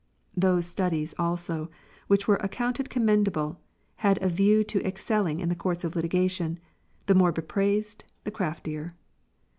[0.33, 0.37] 6.
[0.41, 1.69] Those studies also,
[2.07, 3.59] which were accounted commendable,
[3.97, 6.57] had a view to excelling in the courts of litigation;
[7.05, 8.95] the more bepraised, the craftier.